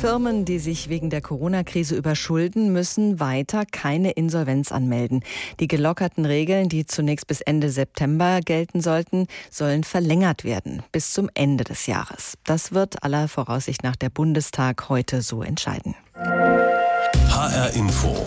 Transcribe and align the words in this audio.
Firmen, 0.00 0.46
die 0.46 0.58
sich 0.58 0.88
wegen 0.88 1.10
der 1.10 1.20
Corona-Krise 1.20 1.94
überschulden, 1.94 2.72
müssen 2.72 3.20
weiter 3.20 3.64
keine 3.70 4.12
Insolvenz 4.12 4.72
anmelden. 4.72 5.22
Die 5.60 5.68
gelockerten 5.68 6.24
Regeln, 6.24 6.70
die 6.70 6.86
zunächst 6.86 7.26
bis 7.26 7.42
Ende 7.42 7.68
September 7.68 8.40
gelten 8.42 8.80
sollten, 8.80 9.26
sollen 9.50 9.84
verlängert 9.84 10.42
werden 10.42 10.82
bis 10.90 11.12
zum 11.12 11.28
Ende 11.34 11.64
des 11.64 11.86
Jahres. 11.86 12.38
Das 12.44 12.72
wird 12.72 13.04
aller 13.04 13.28
Voraussicht 13.28 13.82
nach 13.82 13.94
der 13.94 14.08
Bundestag 14.08 14.88
heute 14.88 15.20
so 15.20 15.42
entscheiden. 15.42 15.94
HR 16.14 17.70
Info. 17.74 18.24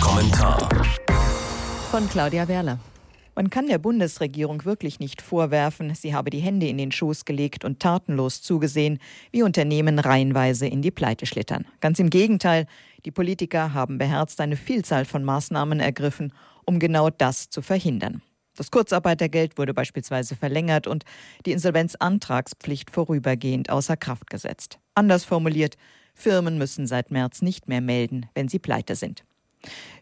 Kommentar. 0.00 0.70
Von 1.90 2.08
Claudia 2.08 2.48
Werle. 2.48 2.78
Man 3.34 3.48
kann 3.48 3.68
der 3.68 3.78
Bundesregierung 3.78 4.64
wirklich 4.64 4.98
nicht 4.98 5.22
vorwerfen, 5.22 5.94
sie 5.94 6.14
habe 6.14 6.30
die 6.30 6.40
Hände 6.40 6.66
in 6.66 6.78
den 6.78 6.92
Schoß 6.92 7.24
gelegt 7.24 7.64
und 7.64 7.80
tatenlos 7.80 8.42
zugesehen, 8.42 8.98
wie 9.30 9.42
Unternehmen 9.42 9.98
reihenweise 9.98 10.66
in 10.66 10.82
die 10.82 10.90
Pleite 10.90 11.26
schlittern. 11.26 11.64
Ganz 11.80 11.98
im 11.98 12.10
Gegenteil, 12.10 12.66
die 13.04 13.12
Politiker 13.12 13.72
haben 13.72 13.98
beherzt 13.98 14.40
eine 14.40 14.56
Vielzahl 14.56 15.04
von 15.04 15.24
Maßnahmen 15.24 15.80
ergriffen, 15.80 16.32
um 16.66 16.78
genau 16.78 17.08
das 17.08 17.48
zu 17.50 17.62
verhindern. 17.62 18.20
Das 18.56 18.70
Kurzarbeitergeld 18.70 19.56
wurde 19.56 19.72
beispielsweise 19.72 20.36
verlängert 20.36 20.86
und 20.86 21.04
die 21.46 21.52
Insolvenzantragspflicht 21.52 22.90
vorübergehend 22.90 23.70
außer 23.70 23.96
Kraft 23.96 24.28
gesetzt. 24.28 24.78
Anders 24.94 25.24
formuliert, 25.24 25.76
Firmen 26.14 26.58
müssen 26.58 26.86
seit 26.86 27.10
März 27.10 27.42
nicht 27.42 27.68
mehr 27.68 27.80
melden, 27.80 28.26
wenn 28.34 28.48
sie 28.48 28.58
pleite 28.58 28.96
sind. 28.96 29.24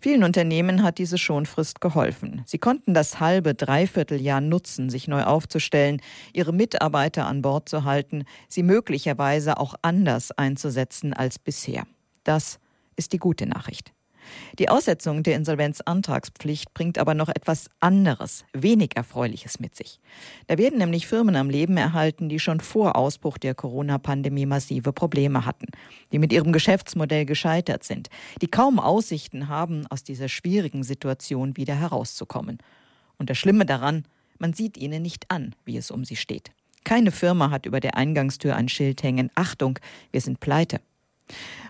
Vielen 0.00 0.24
Unternehmen 0.24 0.82
hat 0.82 0.98
diese 0.98 1.18
Schonfrist 1.18 1.80
geholfen. 1.80 2.42
Sie 2.46 2.58
konnten 2.58 2.94
das 2.94 3.18
halbe, 3.20 3.54
dreiviertel 3.54 4.20
Jahr 4.20 4.40
nutzen, 4.40 4.90
sich 4.90 5.08
neu 5.08 5.24
aufzustellen, 5.24 6.00
ihre 6.32 6.52
Mitarbeiter 6.52 7.26
an 7.26 7.42
Bord 7.42 7.68
zu 7.68 7.84
halten, 7.84 8.24
sie 8.48 8.62
möglicherweise 8.62 9.58
auch 9.58 9.74
anders 9.82 10.32
einzusetzen 10.32 11.12
als 11.12 11.38
bisher. 11.38 11.86
Das 12.24 12.58
ist 12.96 13.12
die 13.12 13.18
gute 13.18 13.46
Nachricht. 13.46 13.95
Die 14.58 14.68
Aussetzung 14.68 15.22
der 15.22 15.36
Insolvenzantragspflicht 15.36 16.74
bringt 16.74 16.98
aber 16.98 17.14
noch 17.14 17.28
etwas 17.28 17.70
anderes, 17.80 18.44
wenig 18.52 18.96
Erfreuliches 18.96 19.60
mit 19.60 19.74
sich. 19.74 20.00
Da 20.46 20.58
werden 20.58 20.78
nämlich 20.78 21.06
Firmen 21.06 21.36
am 21.36 21.50
Leben 21.50 21.76
erhalten, 21.76 22.28
die 22.28 22.38
schon 22.38 22.60
vor 22.60 22.96
Ausbruch 22.96 23.38
der 23.38 23.54
Corona-Pandemie 23.54 24.46
massive 24.46 24.92
Probleme 24.92 25.46
hatten, 25.46 25.66
die 26.12 26.18
mit 26.18 26.32
ihrem 26.32 26.52
Geschäftsmodell 26.52 27.26
gescheitert 27.26 27.84
sind, 27.84 28.08
die 28.40 28.48
kaum 28.48 28.78
Aussichten 28.78 29.48
haben, 29.48 29.86
aus 29.88 30.02
dieser 30.02 30.28
schwierigen 30.28 30.82
Situation 30.82 31.56
wieder 31.56 31.74
herauszukommen. 31.74 32.58
Und 33.18 33.30
das 33.30 33.38
Schlimme 33.38 33.66
daran, 33.66 34.04
man 34.38 34.52
sieht 34.52 34.76
ihnen 34.76 35.02
nicht 35.02 35.30
an, 35.30 35.54
wie 35.64 35.76
es 35.76 35.90
um 35.90 36.04
sie 36.04 36.16
steht. 36.16 36.50
Keine 36.84 37.10
Firma 37.10 37.50
hat 37.50 37.66
über 37.66 37.80
der 37.80 37.96
Eingangstür 37.96 38.54
ein 38.54 38.68
Schild 38.68 39.02
hängen, 39.02 39.30
Achtung, 39.34 39.78
wir 40.12 40.20
sind 40.20 40.38
pleite. 40.38 40.80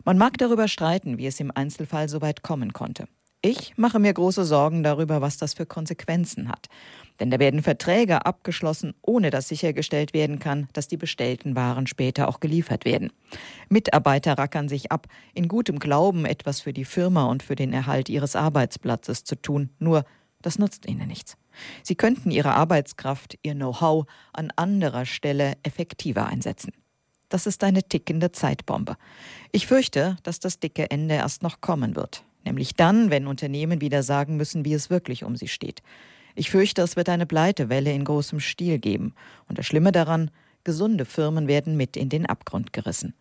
Man 0.07 0.19
mag 0.19 0.39
darüber 0.39 0.69
streiten, 0.69 1.19
wie 1.19 1.27
es 1.27 1.41
im 1.41 1.51
Einzelfall 1.53 2.09
so 2.09 2.21
weit 2.21 2.45
kommen 2.45 2.73
konnte. 2.73 3.09
Ich 3.43 3.77
mache 3.77 3.99
mir 3.99 4.15
große 4.15 4.45
Sorgen 4.45 4.85
darüber, 4.85 5.21
was 5.21 5.37
das 5.37 5.55
für 5.55 5.67
Konsequenzen 5.67 6.49
hat. 6.49 6.69
Denn 7.19 7.29
da 7.33 7.41
werden 7.41 7.61
Verträge 7.61 8.25
abgeschlossen, 8.25 8.95
ohne 9.03 9.31
dass 9.31 9.49
sichergestellt 9.49 10.15
werden 10.15 10.39
kann, 10.39 10.69
dass 10.75 10.87
die 10.87 10.97
bestellten 10.97 11.57
Waren 11.57 11.89
später 11.89 12.29
auch 12.29 12.39
geliefert 12.39 12.85
werden. 12.85 13.13
Mitarbeiter 13.69 14.39
rackern 14.39 14.69
sich 14.69 14.93
ab, 14.93 15.09
in 15.35 15.49
gutem 15.49 15.81
Glauben 15.81 16.25
etwas 16.25 16.61
für 16.61 16.73
die 16.73 16.85
Firma 16.85 17.25
und 17.25 17.43
für 17.43 17.57
den 17.57 17.73
Erhalt 17.73 18.09
ihres 18.09 18.37
Arbeitsplatzes 18.37 19.25
zu 19.25 19.35
tun. 19.35 19.71
Nur, 19.81 20.05
das 20.41 20.61
nutzt 20.61 20.87
ihnen 20.87 21.09
nichts. 21.09 21.37
Sie 21.83 21.97
könnten 21.97 22.31
ihre 22.31 22.53
Arbeitskraft, 22.53 23.39
ihr 23.43 23.55
Know-how 23.55 24.07
an 24.33 24.53
anderer 24.55 25.05
Stelle 25.05 25.55
effektiver 25.65 26.27
einsetzen. 26.27 26.73
Das 27.29 27.47
ist 27.47 27.65
eine 27.65 27.83
tickende 27.83 28.33
Zeitbombe. 28.33 28.97
Ich 29.53 29.67
fürchte, 29.67 30.17
dass 30.23 30.41
das 30.41 30.61
dicke 30.61 30.91
Ende 30.91 31.15
erst 31.15 31.43
noch 31.43 31.61
kommen 31.61 31.97
wird. 31.97 32.23
Nämlich 32.45 32.75
dann, 32.75 33.11
wenn 33.11 33.27
Unternehmen 33.27 33.81
wieder 33.81 34.03
sagen 34.03 34.37
müssen, 34.37 34.65
wie 34.65 34.75
es 34.75 34.91
wirklich 34.91 35.25
um 35.25 35.35
sie 35.35 35.49
steht. 35.49 35.83
Ich 36.37 36.51
fürchte, 36.51 36.83
es 36.83 36.95
wird 36.95 37.09
eine 37.09 37.27
Pleitewelle 37.27 37.93
in 37.93 38.05
großem 38.05 38.41
Stil 38.41 38.79
geben. 38.79 39.15
Und 39.49 39.59
das 39.59 39.67
Schlimme 39.67 39.91
daran, 39.91 40.31
gesunde 40.63 41.05
Firmen 41.05 41.49
werden 41.49 41.77
mit 41.77 41.97
in 41.97 42.09
den 42.09 42.27
Abgrund 42.27 42.73
gerissen. 42.73 43.15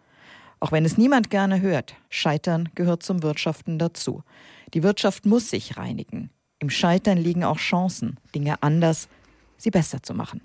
Auch 0.60 0.72
wenn 0.72 0.86
es 0.86 0.98
niemand 0.98 1.30
gerne 1.30 1.62
hört, 1.62 1.96
Scheitern 2.10 2.70
gehört 2.76 3.04
zum 3.04 3.24
Wirtschaften 3.24 3.80
dazu. 3.80 4.24
Die 4.74 4.84
Wirtschaft 4.84 5.26
muss 5.26 5.50
sich 5.50 5.78
reinigen. 5.78 6.30
Im 6.60 6.70
Scheitern 6.70 7.18
liegen 7.18 7.44
auch 7.44 7.58
Chancen, 7.58 8.20
Dinge 8.34 8.62
anders, 8.62 9.08
sie 9.58 9.72
besser 9.72 10.02
zu 10.02 10.14
machen. 10.14 10.42